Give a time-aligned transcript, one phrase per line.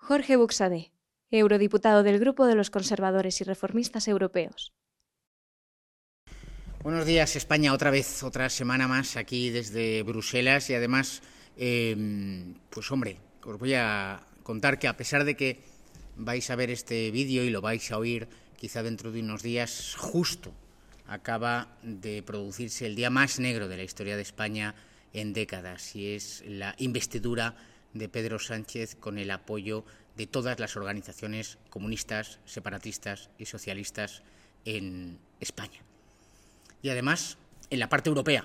[0.00, 0.92] Jorge Buxadé,
[1.30, 4.72] eurodiputado del Grupo de los Conservadores y Reformistas Europeos.
[6.82, 11.22] Buenos días, España, otra vez, otra semana más aquí desde Bruselas y además,
[11.56, 15.60] eh, pues hombre, os voy a contar que a pesar de que
[16.16, 18.26] vais a ver este vídeo y lo vais a oír
[18.56, 20.52] quizá dentro de unos días, justo
[21.06, 24.74] acaba de producirse el día más negro de la historia de España
[25.12, 27.54] en décadas y es la investidura
[27.94, 29.84] de Pedro Sánchez con el apoyo
[30.16, 34.22] de todas las organizaciones comunistas, separatistas y socialistas
[34.64, 35.80] en España.
[36.82, 37.38] Y además,
[37.70, 38.44] en la parte europea,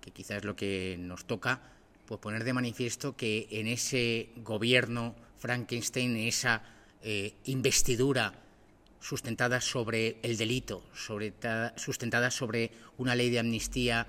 [0.00, 1.60] que quizás es lo que nos toca,
[2.06, 6.62] pues poner de manifiesto que en ese gobierno Frankenstein, en esa
[7.02, 8.32] eh, investidura
[9.00, 11.32] sustentada sobre el delito, sobre
[11.76, 14.06] sustentada sobre una ley de amnistía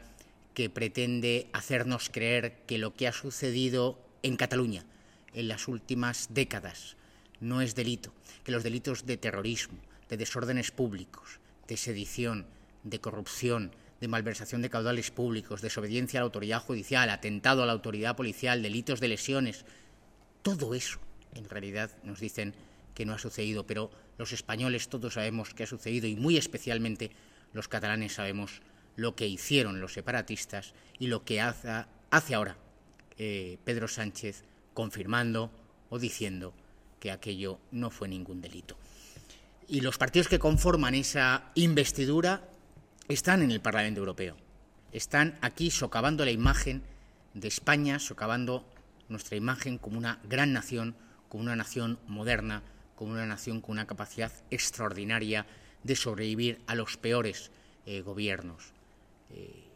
[0.54, 4.86] que pretende hacernos creer que lo que ha sucedido en Cataluña
[5.34, 6.96] en las últimas décadas.
[7.40, 8.12] No es delito,
[8.44, 9.78] que los delitos de terrorismo,
[10.10, 12.48] de desórdenes públicos, de sedición,
[12.84, 17.74] de corrupción, de malversación de caudales públicos, desobediencia a la autoridad judicial, atentado a la
[17.74, 19.66] autoridad policial, delitos de lesiones,
[20.42, 21.00] todo eso
[21.36, 22.56] en realidad nos dicen
[22.96, 27.12] que no ha sucedido, pero los españoles todos sabemos que ha sucedido y muy especialmente
[27.54, 28.62] los catalanes sabemos
[28.96, 32.58] lo que hicieron los separatistas y lo que hace, hace ahora
[33.18, 35.52] eh, Pedro Sánchez confirmando
[35.90, 36.54] o diciendo
[37.00, 38.78] que aquello no fue ningún delito.
[39.68, 42.48] Y los partidos que conforman esa investidura
[43.08, 44.38] están en el Parlamento Europeo.
[44.92, 46.84] Están aquí socavando la imagen
[47.34, 48.66] de España, socavando
[49.10, 50.96] nuestra imagen como una gran nación,
[51.30, 52.64] como una nación moderna,
[52.96, 55.46] como una nación con una capacidad extraordinaria
[55.84, 57.52] de sobrevivir a los peores
[57.86, 58.74] eh, gobiernos.
[59.30, 59.67] Eh,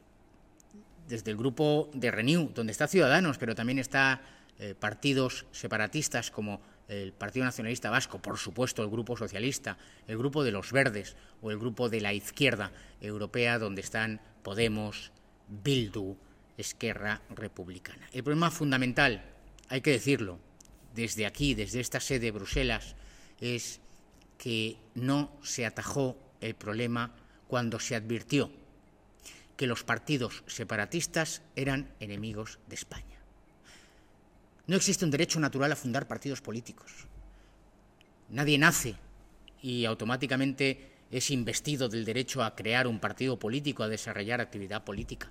[1.12, 4.22] desde el grupo de Renew, donde está Ciudadanos, pero también está
[4.58, 10.44] eh, partidos separatistas como el Partido Nacionalista Vasco, por supuesto el Grupo Socialista, el Grupo
[10.44, 15.12] de los Verdes o el Grupo de la Izquierda Europea, donde están Podemos,
[15.48, 16.18] Bildu,
[16.58, 18.10] Esquerra Republicana.
[18.12, 19.24] El problema fundamental,
[19.70, 20.40] hay que decirlo,
[20.96, 22.96] desde aquí, desde esta sede de Bruselas,
[23.40, 23.80] es
[24.38, 27.16] que no se atajó el problema
[27.48, 28.52] cuando se advirtió
[29.62, 33.22] que los partidos separatistas eran enemigos de España.
[34.66, 37.06] No existe un derecho natural a fundar partidos políticos.
[38.30, 38.96] Nadie nace
[39.62, 45.30] y automáticamente es investido del derecho a crear un partido político, a desarrollar actividad política.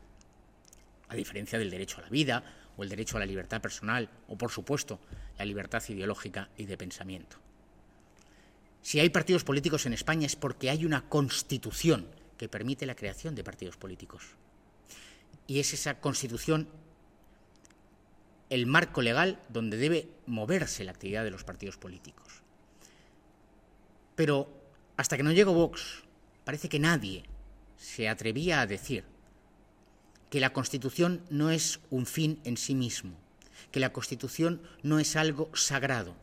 [1.09, 2.45] A diferencia del derecho a la vida
[2.77, 5.01] o el derecho a la libertad personal o, por supuesto,
[5.39, 7.37] la libertad ideológica y de pensamiento.
[8.81, 13.35] Si hay partidos políticos en España es porque hay una constitución que permite la creación
[13.35, 14.23] de partidos políticos.
[15.47, 16.71] Y es esa constitución
[18.49, 22.41] el marco legal donde debe moverse la actividad de los partidos políticos.
[24.17, 24.49] Pero
[24.97, 26.03] hasta que no llegó Vox,
[26.47, 27.25] parece que nadie
[27.77, 29.05] se atrevía a decir
[30.31, 33.19] que la Constitución no es un fin en sí mismo,
[33.71, 36.17] que la Constitución no es algo sagrado,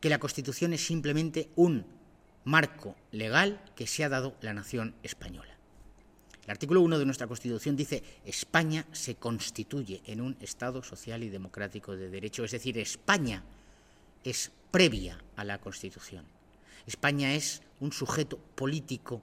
[0.00, 1.95] que la Constitución es simplemente un
[2.46, 5.52] marco legal que se ha dado la nación española.
[6.44, 11.28] El artículo 1 de nuestra Constitución dice España se constituye en un Estado social y
[11.28, 13.42] democrático de derecho, es decir, España
[14.22, 16.24] es previa a la Constitución.
[16.86, 19.22] España es un sujeto político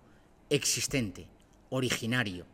[0.50, 1.26] existente,
[1.70, 2.46] originario,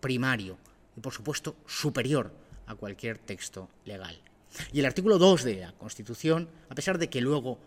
[0.00, 0.58] primario
[0.98, 2.30] y, por supuesto, superior
[2.66, 4.20] a cualquier texto legal.
[4.70, 7.58] Y el artículo 2 de la Constitución, a pesar de que luego,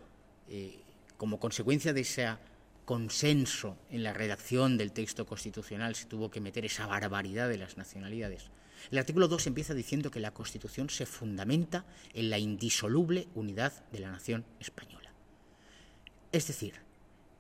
[0.50, 0.83] eh,
[1.24, 2.42] como consecuencia de esa
[2.84, 7.78] consenso en la redacción del texto constitucional se tuvo que meter esa barbaridad de las
[7.78, 8.50] nacionalidades.
[8.92, 14.00] El artículo 2 empieza diciendo que la Constitución se fundamenta en la indisoluble unidad de
[14.00, 15.14] la nación española.
[16.34, 16.74] Es decir,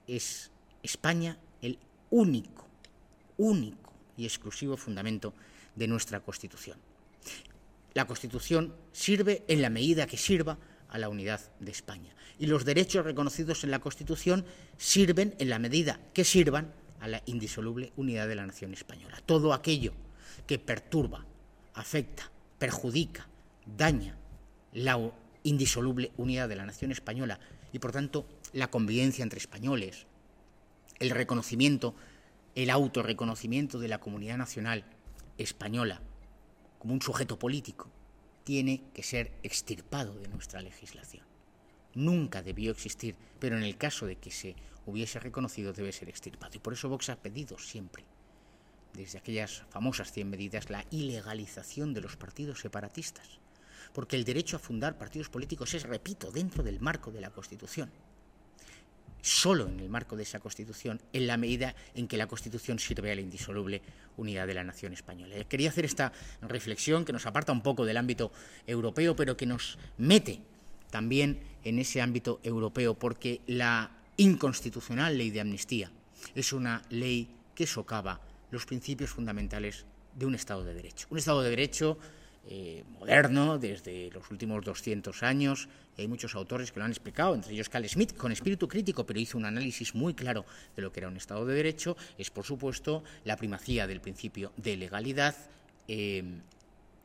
[0.07, 0.49] es
[0.81, 1.77] España el
[2.09, 2.65] único,
[3.35, 5.33] único y exclusivo fundamento
[5.75, 6.77] de nuestra Constitución.
[7.95, 10.57] La Constitución sirve en la medida que sirva
[10.93, 12.15] a la unidad de España.
[12.39, 14.45] Y los derechos reconocidos en la Constitución
[14.77, 19.21] sirven, en la medida que sirvan, a la indisoluble unidad de la nación española.
[19.25, 19.91] Todo aquello
[20.47, 21.25] que perturba,
[21.73, 23.27] afecta, perjudica,
[23.65, 24.15] daña
[24.71, 25.11] la
[25.43, 27.39] indisoluble unidad de la nación española
[27.73, 30.05] y, por tanto, la convivencia entre españoles,
[30.99, 31.95] el reconocimiento,
[32.55, 34.85] el autorreconocimiento de la comunidad nacional
[35.37, 36.01] española
[36.77, 37.89] como un sujeto político,
[38.43, 41.25] tiene que ser extirpado de nuestra legislación.
[41.93, 44.55] Nunca debió existir, pero en el caso de que se
[44.85, 46.55] hubiese reconocido debe ser extirpado.
[46.55, 48.03] Y por eso Vox ha pedido siempre,
[48.93, 53.39] desde aquellas famosas 100 medidas, la ilegalización de los partidos separatistas.
[53.93, 57.91] porque el derecho a fundar partidos políticos es, repito, dentro del marco de la Constitución.
[59.23, 63.09] Solo en el marco de esa Constitución, en la medida en que la Constitución sirve
[63.09, 63.81] a la indisoluble
[64.17, 65.41] unidad de la nación española.
[65.45, 66.11] Quería hacer esta
[66.41, 68.33] reflexión que nos aparta un poco del ámbito
[68.67, 70.41] europeo, pero que nos mete
[70.91, 75.89] también en ese ámbito europeo, porque la inconstitucional ley de amnistía
[76.35, 78.19] es una ley que socava
[78.51, 79.85] los principios fundamentales
[80.15, 81.07] de un Estado de Derecho.
[81.09, 81.97] Un Estado de Derecho
[82.45, 85.69] eh, moderno desde los últimos 200 años.
[85.97, 89.19] hay muchos autores que lo han explicado, entre ellos Carl Smith, con espíritu crítico, pero
[89.19, 90.45] hizo un análisis muy claro
[90.75, 91.95] de lo que era un Estado de Derecho.
[92.17, 95.35] Es, por supuesto, la primacía del principio de legalidad,
[95.87, 96.23] eh,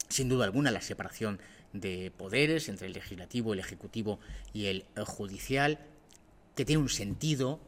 [0.08, 1.38] sin duda alguna, la separación
[1.72, 4.18] de poderes entre el legislativo, el ejecutivo
[4.52, 5.78] y el judicial,
[6.56, 7.60] que tiene un sentido.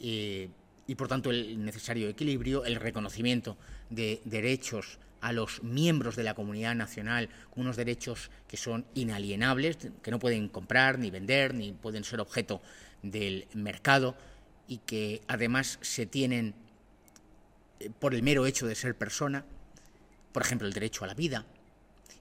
[0.00, 0.50] Eh,
[0.86, 3.56] y por tanto el necesario equilibrio, el reconocimiento
[3.90, 10.10] de derechos a los miembros de la comunidad nacional unos derechos que son inalienables, que
[10.10, 12.62] no pueden comprar ni vender, ni pueden ser objeto
[13.02, 14.16] del mercado
[14.66, 16.54] y que además se tienen
[17.80, 19.44] eh, por el mero hecho de ser persona,
[20.32, 21.46] por ejemplo, el derecho a la vida,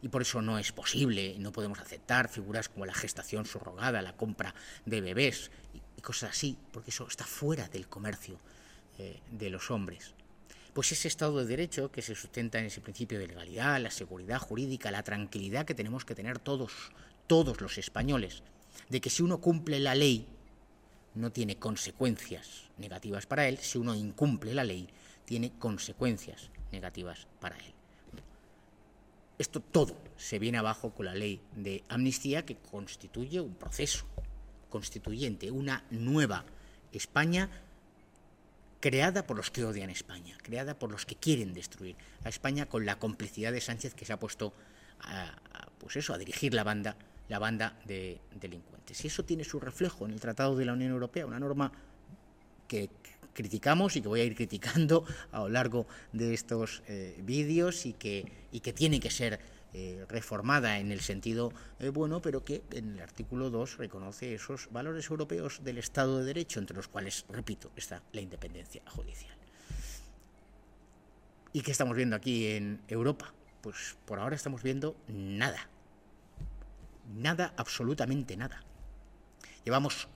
[0.02, 4.16] y por eso no es posible, no podemos aceptar figuras como la gestación subrogada, la
[4.16, 4.54] compra
[4.86, 5.52] de bebés
[5.98, 8.40] y cosas así, porque eso está fuera del comercio
[9.00, 10.14] eh, de los hombres.
[10.78, 14.38] Pues ese Estado de Derecho que se sustenta en ese principio de legalidad, la seguridad
[14.38, 16.92] jurídica, la tranquilidad que tenemos que tener todos,
[17.26, 18.44] todos los españoles,
[18.88, 20.28] de que si uno cumple la ley,
[21.16, 24.88] no tiene consecuencias negativas para él, si uno incumple la ley,
[25.26, 27.74] tiene consecuencias negativas para él.
[29.40, 34.06] Esto todo se viene abajo con la ley de amnistía que constituye un proceso
[34.70, 36.46] constituyente, una nueva
[36.92, 37.50] España
[38.80, 42.86] creada por los que odian España, creada por los que quieren destruir a España con
[42.86, 44.54] la complicidad de Sánchez que se ha puesto
[45.02, 45.36] a,
[45.80, 46.96] pues eso, a dirigir la banda,
[47.30, 49.04] la banda de delincuentes.
[49.04, 51.72] Y eso tiene su reflejo en el Tratado de la Unión Europea, una norma
[52.68, 52.90] que
[53.34, 57.94] criticamos y que voy a ir criticando a lo largo de estos eh, vídeos y
[57.94, 59.40] que, y que tiene que ser
[59.74, 64.72] eh, reformada en el sentido eh, bueno, pero que en el artículo 2 reconoce esos
[64.72, 69.36] valores europeos del Estado de Derecho, entre los cuales, repito, está la independencia judicial.
[71.54, 73.34] ¿Y qué estamos viendo aquí en Europa?
[73.62, 75.70] Pues por ahora estamos viendo nada.
[77.16, 78.64] Nada, absolutamente nada.
[79.66, 80.08] Llevamos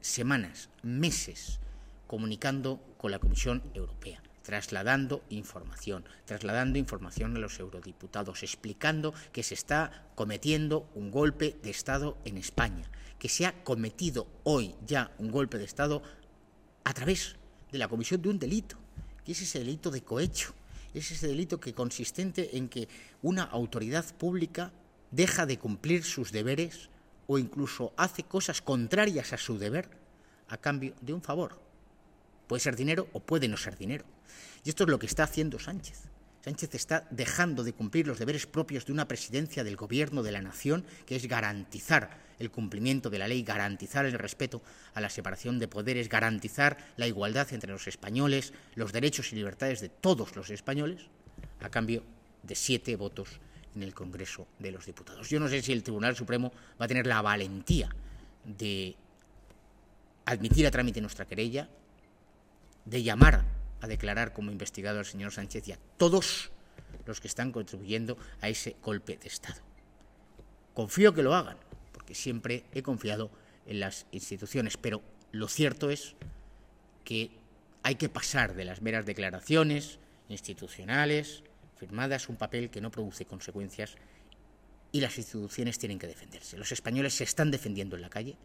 [0.00, 1.58] semanas, meses,
[2.06, 9.54] comunicando con la Comisión Europea trasladando información, trasladando información a los eurodiputados, explicando que se
[9.54, 15.30] está cometiendo un golpe de Estado en España, que se ha cometido hoy ya un
[15.30, 16.02] golpe de Estado
[16.84, 17.36] a través
[17.70, 18.76] de la comisión de un delito,
[19.24, 20.54] que es ese delito de cohecho,
[20.94, 22.88] es ese delito que consistente en que
[23.22, 24.72] una autoridad pública
[25.10, 26.90] deja de cumplir sus deberes
[27.26, 29.88] o incluso hace cosas contrarias a su deber
[30.48, 31.58] a cambio de un favor.
[32.46, 34.04] Puede ser dinero o puede no ser dinero.
[34.64, 36.12] Y esto es lo que está haciendo Sánchez.
[36.44, 40.42] Sánchez está dejando de cumplir los deberes propios de una presidencia del gobierno de la
[40.42, 44.60] nación, que es garantizar el cumplimiento de la ley, garantizar el respeto
[44.94, 49.80] a la separación de poderes, garantizar la igualdad entre los españoles, los derechos y libertades
[49.80, 51.02] de todos los españoles,
[51.60, 52.02] a cambio
[52.42, 53.40] de siete votos
[53.76, 55.28] en el Congreso de los Diputados.
[55.30, 57.88] Yo no sé si el Tribunal Supremo va a tener la valentía
[58.44, 58.96] de
[60.24, 61.68] admitir a trámite nuestra querella,
[62.84, 63.44] de llamar
[63.82, 66.50] a declarar como investigado al señor Sánchez y a todos
[67.04, 69.60] los que están contribuyendo a ese golpe de Estado.
[70.72, 71.58] Confío que lo hagan,
[71.92, 73.30] porque siempre he confiado
[73.66, 76.14] en las instituciones, pero lo cierto es
[77.04, 77.30] que
[77.82, 79.98] hay que pasar de las meras declaraciones
[80.28, 81.42] institucionales,
[81.76, 83.96] firmadas, un papel que no produce consecuencias
[84.92, 86.56] y las instituciones tienen que defenderse.
[86.56, 88.36] Los españoles se están defendiendo en la calle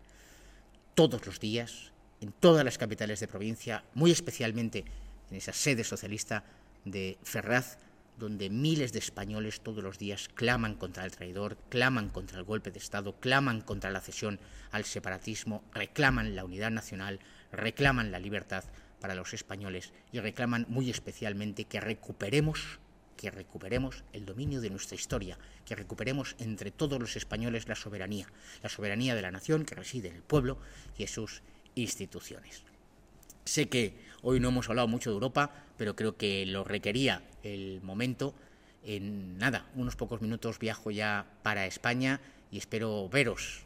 [0.96, 1.91] todos los días
[2.22, 4.86] en todas las capitales de provincia, muy especialmente
[5.29, 6.43] en esa sede socialista
[6.86, 7.77] de Ferraz,
[8.17, 12.72] donde miles de españoles todos los días claman contra el traidor, claman contra el golpe
[12.72, 14.39] de Estado, claman contra la cesión
[14.72, 17.19] al separatismo, reclaman la unidad nacional,
[17.51, 18.63] reclaman la libertad
[19.00, 22.79] para los españoles y reclaman muy especialmente que recuperemos
[23.17, 28.27] que recuperemos el dominio de nuestra historia, que recuperemos entre todos los españoles la soberanía,
[28.62, 30.60] la soberanía de la nación que reside en el pueblo
[30.98, 31.41] y en sus
[31.74, 32.63] instituciones.
[33.43, 37.81] Sé que hoy no hemos hablado mucho de Europa, pero creo que lo requería el
[37.81, 38.33] momento.
[38.83, 42.21] En nada, unos pocos minutos viajo ya para España
[42.51, 43.63] y espero veros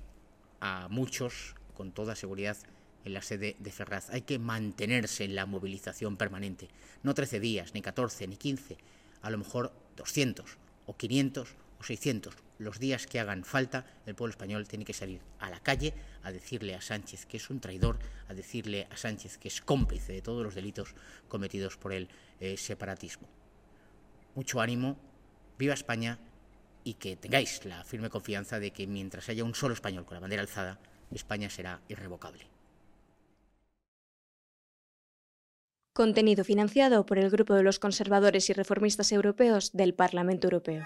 [0.60, 2.58] a muchos con toda seguridad
[3.06, 4.10] en la sede de Ferraz.
[4.10, 6.70] Hay que mantenerse en la movilización permanente.
[7.04, 8.78] No 13 días, ni 14, ni 15,
[9.22, 14.30] a lo mejor 200 o 500 o 600, los días que hagan falta, el pueblo
[14.30, 17.98] español tiene que salir a la calle a decirle a Sánchez que es un traidor,
[18.30, 20.94] a decirle a Sánchez que es cómplice de todos los delitos
[21.28, 22.08] cometidos por el
[22.40, 23.28] eh, separatismo.
[24.36, 24.96] Mucho ánimo,
[25.58, 26.20] viva España
[26.84, 30.22] y que tengáis la firme confianza de que mientras haya un solo español con la
[30.22, 30.80] bandera alzada,
[31.12, 32.46] España será irrevocable.
[35.94, 40.86] Contenido financiado por el Grupo de los Conservadores y Reformistas Europeos del Parlamento Europeo.